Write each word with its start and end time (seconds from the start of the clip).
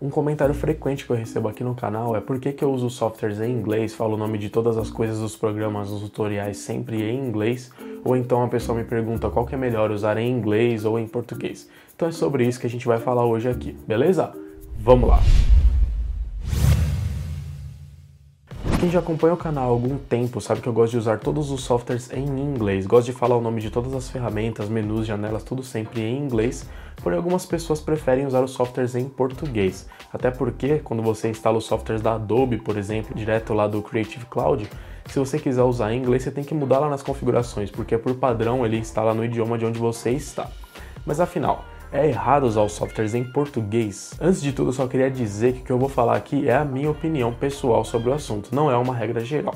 Um 0.00 0.10
comentário 0.10 0.54
frequente 0.54 1.04
que 1.04 1.10
eu 1.10 1.16
recebo 1.16 1.48
aqui 1.48 1.64
no 1.64 1.74
canal 1.74 2.14
é 2.14 2.20
por 2.20 2.38
que, 2.38 2.52
que 2.52 2.62
eu 2.62 2.70
uso 2.70 2.88
softwares 2.88 3.40
em 3.40 3.50
inglês, 3.50 3.94
falo 3.94 4.14
o 4.14 4.16
nome 4.16 4.38
de 4.38 4.48
todas 4.48 4.78
as 4.78 4.90
coisas 4.90 5.18
dos 5.18 5.34
programas, 5.34 5.90
dos 5.90 6.02
tutoriais 6.02 6.58
sempre 6.58 7.02
em 7.02 7.18
inglês, 7.18 7.72
ou 8.04 8.16
então 8.16 8.44
a 8.44 8.46
pessoa 8.46 8.78
me 8.78 8.84
pergunta 8.84 9.28
qual 9.28 9.44
que 9.44 9.56
é 9.56 9.58
melhor 9.58 9.90
usar 9.90 10.16
em 10.16 10.30
inglês 10.30 10.84
ou 10.84 11.00
em 11.00 11.08
português. 11.08 11.68
Então 11.96 12.06
é 12.06 12.12
sobre 12.12 12.46
isso 12.46 12.60
que 12.60 12.66
a 12.66 12.70
gente 12.70 12.86
vai 12.86 12.98
falar 12.98 13.24
hoje 13.24 13.48
aqui, 13.48 13.76
beleza? 13.88 14.32
Vamos 14.78 15.08
lá! 15.08 15.18
Quem 18.80 18.88
já 18.88 19.00
acompanha 19.00 19.34
o 19.34 19.36
canal 19.36 19.64
há 19.64 19.66
algum 19.66 19.98
tempo 19.98 20.40
sabe 20.40 20.60
que 20.60 20.68
eu 20.68 20.72
gosto 20.72 20.92
de 20.92 20.98
usar 20.98 21.18
todos 21.18 21.50
os 21.50 21.62
softwares 21.62 22.12
em 22.12 22.24
inglês. 22.24 22.86
Gosto 22.86 23.06
de 23.06 23.12
falar 23.12 23.36
o 23.36 23.40
nome 23.40 23.60
de 23.60 23.70
todas 23.70 23.92
as 23.92 24.08
ferramentas, 24.08 24.68
menus, 24.68 25.04
janelas, 25.04 25.42
tudo 25.42 25.64
sempre 25.64 26.00
em 26.00 26.16
inglês. 26.16 26.64
Porém, 27.02 27.16
algumas 27.16 27.44
pessoas 27.44 27.80
preferem 27.80 28.24
usar 28.24 28.40
os 28.40 28.52
softwares 28.52 28.94
em 28.94 29.08
português. 29.08 29.88
Até 30.12 30.30
porque, 30.30 30.78
quando 30.78 31.02
você 31.02 31.28
instala 31.28 31.58
os 31.58 31.64
softwares 31.64 32.00
da 32.00 32.14
Adobe, 32.14 32.58
por 32.58 32.76
exemplo, 32.76 33.16
direto 33.16 33.52
lá 33.52 33.66
do 33.66 33.82
Creative 33.82 34.26
Cloud, 34.26 34.70
se 35.06 35.18
você 35.18 35.40
quiser 35.40 35.64
usar 35.64 35.92
em 35.92 35.98
inglês, 35.98 36.22
você 36.22 36.30
tem 36.30 36.44
que 36.44 36.54
mudar 36.54 36.78
lá 36.78 36.88
nas 36.88 37.02
configurações, 37.02 37.72
porque 37.72 37.98
por 37.98 38.14
padrão 38.14 38.64
ele 38.64 38.78
instala 38.78 39.12
no 39.12 39.24
idioma 39.24 39.58
de 39.58 39.66
onde 39.66 39.80
você 39.80 40.10
está. 40.12 40.48
Mas 41.04 41.18
afinal, 41.18 41.64
é 41.92 42.06
errado 42.06 42.44
usar 42.44 42.62
os 42.62 42.72
softwares 42.72 43.14
em 43.14 43.24
português? 43.24 44.12
Antes 44.20 44.42
de 44.42 44.52
tudo, 44.52 44.68
eu 44.68 44.72
só 44.72 44.86
queria 44.86 45.10
dizer 45.10 45.54
que 45.54 45.60
o 45.60 45.64
que 45.64 45.72
eu 45.72 45.78
vou 45.78 45.88
falar 45.88 46.16
aqui 46.16 46.48
é 46.48 46.54
a 46.54 46.64
minha 46.64 46.90
opinião 46.90 47.32
pessoal 47.32 47.84
sobre 47.84 48.10
o 48.10 48.14
assunto, 48.14 48.54
não 48.54 48.70
é 48.70 48.76
uma 48.76 48.94
regra 48.94 49.24
geral. 49.24 49.54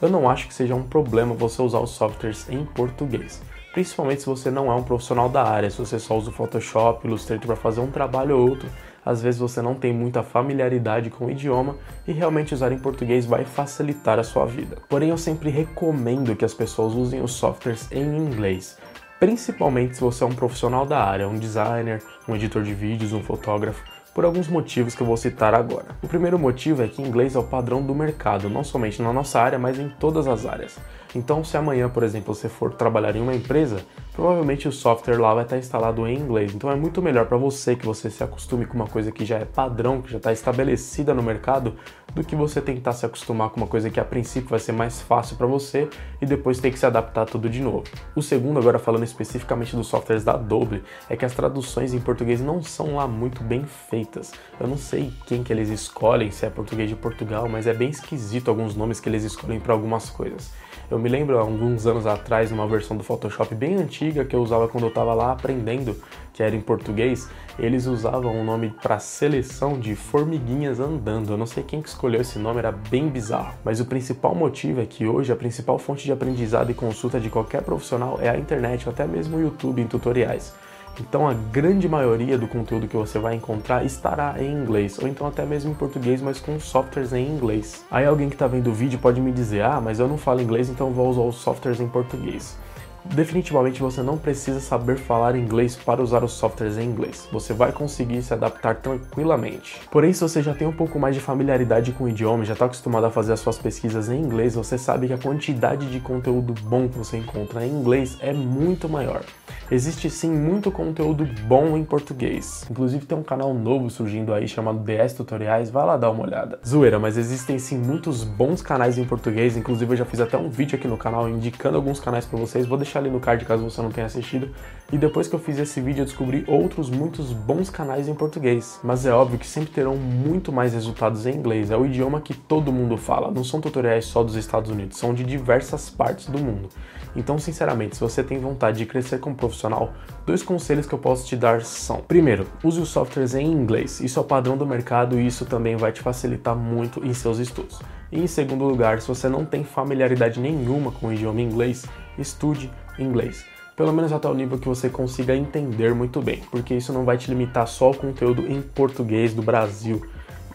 Eu 0.00 0.08
não 0.08 0.28
acho 0.28 0.46
que 0.46 0.54
seja 0.54 0.74
um 0.74 0.82
problema 0.82 1.34
você 1.34 1.62
usar 1.62 1.80
os 1.80 1.90
softwares 1.90 2.48
em 2.48 2.64
português, 2.64 3.42
principalmente 3.72 4.20
se 4.20 4.26
você 4.26 4.50
não 4.50 4.70
é 4.70 4.74
um 4.74 4.82
profissional 4.82 5.28
da 5.28 5.42
área, 5.42 5.70
se 5.70 5.78
você 5.78 5.98
só 5.98 6.16
usa 6.16 6.30
o 6.30 6.32
Photoshop, 6.32 7.06
Illustrator 7.06 7.46
para 7.46 7.56
fazer 7.56 7.80
um 7.80 7.90
trabalho 7.90 8.36
ou 8.38 8.48
outro, 8.48 8.68
às 9.04 9.20
vezes 9.20 9.40
você 9.40 9.60
não 9.60 9.74
tem 9.74 9.92
muita 9.92 10.22
familiaridade 10.22 11.10
com 11.10 11.26
o 11.26 11.30
idioma 11.30 11.76
e 12.06 12.12
realmente 12.12 12.54
usar 12.54 12.72
em 12.72 12.78
português 12.78 13.26
vai 13.26 13.44
facilitar 13.44 14.18
a 14.18 14.24
sua 14.24 14.46
vida. 14.46 14.78
Porém, 14.88 15.10
eu 15.10 15.18
sempre 15.18 15.50
recomendo 15.50 16.34
que 16.34 16.44
as 16.44 16.54
pessoas 16.54 16.94
usem 16.94 17.20
os 17.20 17.32
softwares 17.32 17.90
em 17.92 18.16
inglês, 18.16 18.78
principalmente 19.18 19.96
se 19.96 20.00
você 20.00 20.24
é 20.24 20.26
um 20.26 20.34
profissional 20.34 20.84
da 20.84 21.02
área, 21.02 21.28
um 21.28 21.38
designer, 21.38 22.02
um 22.28 22.34
editor 22.34 22.62
de 22.62 22.74
vídeos, 22.74 23.12
um 23.12 23.22
fotógrafo, 23.22 23.82
por 24.14 24.24
alguns 24.24 24.46
motivos 24.46 24.94
que 24.94 25.02
eu 25.02 25.06
vou 25.06 25.16
citar 25.16 25.54
agora. 25.54 25.86
O 26.00 26.06
primeiro 26.06 26.38
motivo 26.38 26.82
é 26.82 26.88
que 26.88 27.02
inglês 27.02 27.34
é 27.34 27.38
o 27.38 27.42
padrão 27.42 27.82
do 27.82 27.94
mercado, 27.94 28.48
não 28.48 28.62
somente 28.62 29.02
na 29.02 29.12
nossa 29.12 29.40
área, 29.40 29.58
mas 29.58 29.78
em 29.78 29.88
todas 29.88 30.28
as 30.28 30.46
áreas. 30.46 30.78
Então, 31.14 31.42
se 31.42 31.56
amanhã, 31.56 31.88
por 31.88 32.04
exemplo, 32.04 32.32
você 32.32 32.48
for 32.48 32.72
trabalhar 32.72 33.16
em 33.16 33.20
uma 33.20 33.34
empresa, 33.34 33.78
provavelmente 34.14 34.68
o 34.68 34.72
software 34.72 35.18
lá 35.18 35.34
vai 35.34 35.42
estar 35.42 35.58
instalado 35.58 36.06
em 36.06 36.16
inglês. 36.16 36.54
Então, 36.54 36.70
é 36.70 36.76
muito 36.76 37.02
melhor 37.02 37.26
para 37.26 37.36
você 37.36 37.74
que 37.74 37.84
você 37.84 38.08
se 38.08 38.22
acostume 38.22 38.64
com 38.64 38.74
uma 38.74 38.86
coisa 38.86 39.10
que 39.10 39.24
já 39.24 39.38
é 39.38 39.44
padrão, 39.44 40.00
que 40.00 40.10
já 40.10 40.18
está 40.18 40.32
estabelecida 40.32 41.12
no 41.12 41.22
mercado, 41.22 41.74
do 42.14 42.22
que 42.22 42.36
você 42.36 42.60
tentar 42.60 42.92
se 42.92 43.04
acostumar 43.04 43.50
com 43.50 43.56
uma 43.56 43.66
coisa 43.66 43.90
que 43.90 43.98
a 43.98 44.04
princípio 44.04 44.48
vai 44.48 44.60
ser 44.60 44.70
mais 44.70 45.00
fácil 45.00 45.36
para 45.36 45.48
você 45.48 45.88
e 46.22 46.26
depois 46.26 46.60
ter 46.60 46.70
que 46.70 46.78
se 46.78 46.86
adaptar 46.86 47.26
tudo 47.26 47.50
de 47.50 47.60
novo. 47.60 47.82
O 48.14 48.22
segundo, 48.22 48.60
agora 48.60 48.78
falando 48.78 49.02
especificamente 49.02 49.74
dos 49.74 49.88
softwares 49.88 50.22
da 50.22 50.34
Adobe, 50.34 50.84
é 51.10 51.16
que 51.16 51.24
as 51.24 51.34
traduções 51.34 51.92
em 51.92 51.98
português 51.98 52.40
não 52.40 52.62
são 52.62 52.94
lá 52.94 53.08
muito 53.08 53.42
bem 53.42 53.64
feitas. 53.64 54.32
Eu 54.60 54.68
não 54.68 54.76
sei 54.76 55.12
quem 55.26 55.42
que 55.42 55.52
eles 55.52 55.70
escolhem, 55.70 56.30
se 56.30 56.46
é 56.46 56.50
português 56.50 56.88
de 56.88 56.94
Portugal, 56.94 57.48
mas 57.48 57.66
é 57.66 57.74
bem 57.74 57.90
esquisito 57.90 58.48
alguns 58.48 58.76
nomes 58.76 59.00
que 59.00 59.08
eles 59.08 59.24
escolhem 59.24 59.58
para 59.58 59.72
algumas 59.72 60.08
coisas. 60.08 60.52
Eu 60.88 60.98
me 61.00 61.08
lembro 61.08 61.38
alguns 61.38 61.86
anos 61.86 62.06
atrás, 62.06 62.52
numa 62.52 62.68
versão 62.68 62.96
do 62.96 63.02
Photoshop 63.02 63.54
bem 63.54 63.74
antiga 63.76 64.03
que 64.12 64.36
eu 64.36 64.42
usava 64.42 64.68
quando 64.68 64.84
eu 64.84 64.88
estava 64.88 65.14
lá 65.14 65.32
aprendendo, 65.32 65.96
que 66.32 66.42
era 66.42 66.54
em 66.54 66.60
português, 66.60 67.30
eles 67.58 67.86
usavam 67.86 68.36
um 68.36 68.44
nome 68.44 68.74
para 68.82 68.98
seleção 68.98 69.78
de 69.78 69.94
formiguinhas 69.94 70.80
andando. 70.80 71.32
Eu 71.32 71.38
não 71.38 71.46
sei 71.46 71.62
quem 71.62 71.80
que 71.80 71.88
escolheu 71.88 72.20
esse 72.20 72.38
nome, 72.38 72.58
era 72.58 72.72
bem 72.72 73.08
bizarro. 73.08 73.54
Mas 73.64 73.80
o 73.80 73.86
principal 73.86 74.34
motivo 74.34 74.80
é 74.80 74.86
que 74.86 75.06
hoje 75.06 75.32
a 75.32 75.36
principal 75.36 75.78
fonte 75.78 76.04
de 76.04 76.12
aprendizado 76.12 76.70
e 76.70 76.74
consulta 76.74 77.20
de 77.20 77.30
qualquer 77.30 77.62
profissional 77.62 78.18
é 78.20 78.28
a 78.28 78.36
internet, 78.36 78.86
ou 78.86 78.92
até 78.92 79.06
mesmo 79.06 79.36
o 79.36 79.40
YouTube 79.40 79.80
em 79.80 79.86
tutoriais. 79.86 80.52
Então 81.00 81.28
a 81.28 81.34
grande 81.34 81.88
maioria 81.88 82.38
do 82.38 82.46
conteúdo 82.46 82.86
que 82.86 82.96
você 82.96 83.18
vai 83.18 83.34
encontrar 83.34 83.84
estará 83.84 84.36
em 84.38 84.52
inglês, 84.52 84.98
ou 85.00 85.08
então 85.08 85.26
até 85.26 85.44
mesmo 85.44 85.72
em 85.72 85.74
português, 85.74 86.22
mas 86.22 86.40
com 86.40 86.58
softwares 86.60 87.12
em 87.12 87.26
inglês. 87.26 87.84
Aí 87.90 88.06
alguém 88.06 88.28
que 88.28 88.36
está 88.36 88.46
vendo 88.46 88.70
o 88.70 88.72
vídeo 88.72 88.98
pode 88.98 89.20
me 89.20 89.32
dizer, 89.32 89.62
ah, 89.62 89.80
mas 89.80 89.98
eu 89.98 90.08
não 90.08 90.16
falo 90.16 90.40
inglês, 90.40 90.68
então 90.68 90.92
vou 90.92 91.08
usar 91.08 91.22
os 91.22 91.36
softwares 91.36 91.80
em 91.80 91.88
português. 91.88 92.56
Definitivamente 93.04 93.80
você 93.80 94.02
não 94.02 94.16
precisa 94.16 94.60
saber 94.60 94.96
falar 94.96 95.36
inglês 95.36 95.76
para 95.76 96.02
usar 96.02 96.24
os 96.24 96.32
softwares 96.32 96.78
em 96.78 96.84
inglês. 96.84 97.28
Você 97.30 97.52
vai 97.52 97.70
conseguir 97.70 98.22
se 98.22 98.32
adaptar 98.32 98.76
tranquilamente. 98.76 99.80
Porém, 99.90 100.12
se 100.12 100.22
você 100.22 100.42
já 100.42 100.54
tem 100.54 100.66
um 100.66 100.72
pouco 100.72 100.98
mais 100.98 101.14
de 101.14 101.20
familiaridade 101.20 101.92
com 101.92 102.04
o 102.04 102.08
idioma, 102.08 102.44
já 102.44 102.54
está 102.54 102.64
acostumado 102.64 103.04
a 103.04 103.10
fazer 103.10 103.34
as 103.34 103.40
suas 103.40 103.58
pesquisas 103.58 104.08
em 104.08 104.18
inglês, 104.18 104.54
você 104.54 104.78
sabe 104.78 105.06
que 105.06 105.12
a 105.12 105.18
quantidade 105.18 105.90
de 105.90 106.00
conteúdo 106.00 106.54
bom 106.62 106.88
que 106.88 106.96
você 106.96 107.18
encontra 107.18 107.66
em 107.66 107.70
inglês 107.70 108.16
é 108.20 108.32
muito 108.32 108.88
maior. 108.88 109.22
Existe 109.70 110.10
sim 110.10 110.30
muito 110.30 110.70
conteúdo 110.70 111.26
bom 111.46 111.74
em 111.76 111.84
português. 111.84 112.66
Inclusive 112.70 113.06
tem 113.06 113.16
um 113.16 113.22
canal 113.22 113.54
novo 113.54 113.88
surgindo 113.88 114.34
aí 114.34 114.46
chamado 114.46 114.80
DS 114.80 115.14
Tutoriais, 115.14 115.70
vai 115.70 115.86
lá 115.86 115.96
dar 115.96 116.10
uma 116.10 116.22
olhada. 116.22 116.58
Zoeira, 116.66 116.98
mas 116.98 117.16
existem 117.16 117.58
sim 117.58 117.78
muitos 117.78 118.24
bons 118.24 118.60
canais 118.60 118.98
em 118.98 119.04
português, 119.04 119.56
inclusive 119.56 119.92
eu 119.92 119.96
já 119.96 120.04
fiz 120.04 120.20
até 120.20 120.36
um 120.36 120.50
vídeo 120.50 120.76
aqui 120.76 120.86
no 120.86 120.98
canal 120.98 121.28
indicando 121.30 121.76
alguns 121.76 121.98
canais 121.98 122.26
para 122.26 122.38
vocês, 122.38 122.66
vou 122.66 122.76
deixar 122.76 122.98
ali 122.98 123.08
no 123.08 123.20
card 123.20 123.42
caso 123.46 123.64
você 123.64 123.80
não 123.80 123.90
tenha 123.90 124.06
assistido. 124.06 124.50
E 124.92 124.98
depois 124.98 125.26
que 125.26 125.34
eu 125.34 125.38
fiz 125.38 125.58
esse 125.58 125.80
vídeo, 125.80 126.02
eu 126.02 126.04
descobri 126.04 126.44
outros 126.46 126.90
muitos 126.90 127.32
bons 127.32 127.70
canais 127.70 128.06
em 128.06 128.14
português. 128.14 128.78
Mas 128.84 129.06
é 129.06 129.12
óbvio 129.12 129.38
que 129.38 129.46
sempre 129.46 129.70
terão 129.70 129.96
muito 129.96 130.52
mais 130.52 130.74
resultados 130.74 131.26
em 131.26 131.34
inglês. 131.34 131.70
É 131.70 131.76
o 131.76 131.86
idioma 131.86 132.20
que 132.20 132.34
todo 132.34 132.72
mundo 132.72 132.96
fala. 132.96 133.30
Não 133.30 133.42
são 133.42 133.60
tutoriais 133.60 134.04
só 134.04 134.22
dos 134.22 134.36
Estados 134.36 134.70
Unidos, 134.70 134.98
são 134.98 135.14
de 135.14 135.24
diversas 135.24 135.88
partes 135.88 136.26
do 136.26 136.38
mundo. 136.38 136.68
Então, 137.16 137.38
sinceramente, 137.38 137.96
se 137.96 138.00
você 138.00 138.22
tem 138.22 138.38
vontade 138.38 138.78
de 138.78 138.86
crescer 138.86 139.18
como 139.18 139.34
profissional, 139.34 139.92
dois 140.26 140.42
conselhos 140.42 140.86
que 140.86 140.94
eu 140.94 140.98
posso 140.98 141.26
te 141.26 141.36
dar 141.36 141.62
são: 141.62 142.00
primeiro, 142.00 142.46
use 142.62 142.80
os 142.80 142.88
softwares 142.88 143.34
em 143.34 143.50
inglês. 143.50 144.00
Isso 144.00 144.18
é 144.18 144.22
o 144.22 144.24
padrão 144.24 144.56
do 144.56 144.66
mercado 144.66 145.18
e 145.18 145.26
isso 145.26 145.46
também 145.46 145.76
vai 145.76 145.92
te 145.92 146.02
facilitar 146.02 146.54
muito 146.54 147.04
em 147.04 147.14
seus 147.14 147.38
estudos. 147.38 147.80
E 148.12 148.20
em 148.20 148.26
segundo 148.26 148.64
lugar, 148.64 149.00
se 149.00 149.08
você 149.08 149.28
não 149.28 149.44
tem 149.44 149.64
familiaridade 149.64 150.38
nenhuma 150.38 150.92
com 150.92 151.08
o 151.08 151.12
idioma 151.12 151.40
inglês, 151.40 151.84
estude 152.18 152.70
inglês. 152.98 153.53
Pelo 153.76 153.92
menos 153.92 154.12
até 154.12 154.28
o 154.28 154.34
nível 154.34 154.58
que 154.58 154.68
você 154.68 154.88
consiga 154.88 155.34
entender 155.34 155.94
muito 155.94 156.22
bem, 156.22 156.42
porque 156.50 156.74
isso 156.74 156.92
não 156.92 157.04
vai 157.04 157.18
te 157.18 157.28
limitar 157.28 157.66
só 157.66 157.86
ao 157.86 157.94
conteúdo 157.94 158.46
em 158.46 158.62
português 158.62 159.34
do 159.34 159.42
Brasil. 159.42 160.00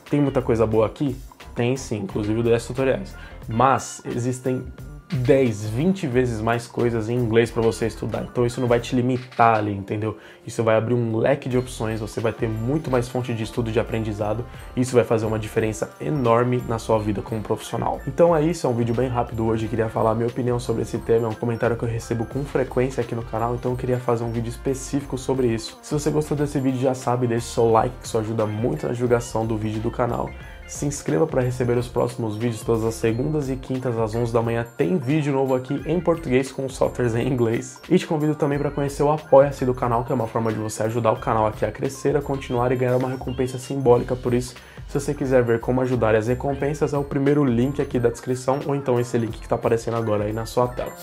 Tem 0.09 0.21
muita 0.21 0.41
coisa 0.41 0.65
boa 0.65 0.85
aqui? 0.85 1.15
Tem 1.53 1.75
sim, 1.75 1.97
inclusive 1.97 2.39
o 2.39 2.43
DS 2.43 2.67
Tutoriais. 2.67 3.13
Mas 3.47 4.01
existem 4.05 4.63
10, 5.11 5.65
20 5.69 6.05
vezes 6.07 6.39
mais 6.39 6.67
coisas 6.67 7.09
em 7.09 7.15
inglês 7.15 7.49
para 7.49 7.63
você 7.63 7.87
estudar. 7.87 8.27
Então 8.31 8.45
isso 8.45 8.61
não 8.61 8.67
vai 8.67 8.79
te 8.79 8.95
limitar 8.95 9.57
ali, 9.57 9.73
entendeu? 9.73 10.17
Isso 10.45 10.63
vai 10.63 10.75
abrir 10.75 10.93
um 10.93 11.17
leque 11.17 11.49
de 11.49 11.57
opções, 11.57 11.99
você 11.99 12.19
vai 12.19 12.31
ter 12.31 12.47
muito 12.47 12.91
mais 12.91 13.09
fonte 13.09 13.33
de 13.33 13.43
estudo 13.43 13.71
de 13.71 13.79
aprendizado. 13.79 14.45
Isso 14.75 14.95
vai 14.95 15.03
fazer 15.03 15.25
uma 15.25 15.39
diferença 15.39 15.91
enorme 15.99 16.63
na 16.67 16.77
sua 16.77 16.99
vida 16.99 17.21
como 17.23 17.41
profissional. 17.41 17.99
Então 18.07 18.35
é 18.35 18.43
isso, 18.43 18.67
é 18.67 18.69
um 18.69 18.75
vídeo 18.75 18.93
bem 18.93 19.09
rápido 19.09 19.45
hoje. 19.45 19.67
Queria 19.67 19.89
falar 19.89 20.11
a 20.11 20.15
minha 20.15 20.27
opinião 20.27 20.59
sobre 20.59 20.83
esse 20.83 20.99
tema, 20.99 21.25
é 21.25 21.29
um 21.29 21.35
comentário 21.35 21.75
que 21.75 21.83
eu 21.83 21.89
recebo 21.89 22.25
com 22.25 22.45
frequência 22.45 23.01
aqui 23.01 23.15
no 23.15 23.23
canal, 23.23 23.55
então 23.55 23.71
eu 23.71 23.77
queria 23.77 23.99
fazer 23.99 24.23
um 24.23 24.31
vídeo 24.31 24.49
específico 24.49 25.17
sobre 25.17 25.47
isso. 25.47 25.79
Se 25.81 25.93
você 25.93 26.11
gostou 26.11 26.37
desse 26.37 26.59
vídeo, 26.59 26.79
já 26.79 26.93
sabe, 26.93 27.25
deixe 27.25 27.47
seu 27.47 27.71
like, 27.71 27.95
que 27.99 28.05
isso 28.05 28.17
ajuda 28.17 28.45
muito 28.45 28.85
na 28.85 28.93
divulgação 28.93 29.45
do 29.45 29.57
vídeo 29.57 29.81
do 29.81 29.89
canal. 29.89 30.29
Se 30.69 30.85
inscreva 30.85 31.25
para 31.25 31.41
receber 31.41 31.75
os 31.77 31.87
próximos 31.87 32.37
vídeos 32.37 32.61
todas 32.61 32.85
as 32.85 32.93
segundas 32.93 33.49
e 33.49 33.55
quintas 33.55 33.97
às 33.97 34.13
11 34.13 34.31
da 34.31 34.39
manhã. 34.39 34.65
Tem 34.77 34.97
vídeo 34.97 35.33
novo 35.33 35.55
aqui 35.55 35.81
em 35.83 35.99
português 35.99 36.51
com 36.51 36.69
softwares 36.69 37.15
em 37.15 37.27
inglês. 37.27 37.81
E 37.89 37.97
te 37.97 38.05
convido 38.05 38.35
também 38.35 38.59
para 38.59 38.69
conhecer 38.69 39.01
o 39.01 39.11
Apoia-se 39.11 39.65
do 39.65 39.73
canal, 39.73 40.05
que 40.05 40.11
é 40.11 40.15
uma 40.15 40.27
forma 40.27 40.53
de 40.53 40.59
você 40.59 40.83
ajudar 40.83 41.11
o 41.11 41.19
canal 41.19 41.47
aqui 41.47 41.65
a 41.65 41.71
crescer, 41.71 42.15
a 42.15 42.21
continuar 42.21 42.71
e 42.71 42.75
ganhar 42.75 42.95
uma 42.95 43.09
recompensa 43.09 43.57
simbólica 43.57 44.15
por 44.15 44.31
isso. 44.31 44.53
Se 44.87 44.99
você 44.99 45.11
quiser 45.13 45.43
ver 45.43 45.59
como 45.59 45.81
ajudar 45.81 46.13
as 46.13 46.27
recompensas, 46.27 46.93
é 46.93 46.97
o 46.97 47.03
primeiro 47.03 47.43
link 47.43 47.81
aqui 47.81 47.99
da 47.99 48.09
descrição 48.09 48.59
ou 48.67 48.75
então 48.75 48.99
esse 48.99 49.17
link 49.17 49.39
que 49.39 49.45
está 49.45 49.55
aparecendo 49.55 49.97
agora 49.97 50.25
aí 50.25 50.33
na 50.33 50.45
sua 50.45 50.67
tela. 50.67 50.93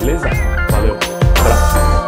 Beleza? 0.00 0.28
Valeu, 0.68 0.94
abraço! 0.94 2.05